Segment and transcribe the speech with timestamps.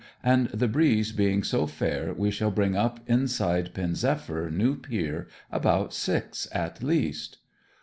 [0.23, 5.27] And the breeze being so fair we shall bring up inside Pen zephyr new pier
[5.51, 7.37] about six at least.'